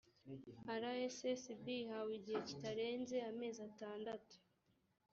[0.81, 4.35] rssb ihawe igihe kitarenze amezi atandatu